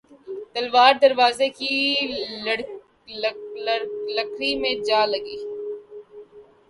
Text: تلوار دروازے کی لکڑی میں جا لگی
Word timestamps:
تلوار 0.53 0.93
دروازے 1.01 1.47
کی 1.57 1.73
لکڑی 4.15 4.51
میں 4.61 4.73
جا 4.87 5.01
لگی 5.13 5.37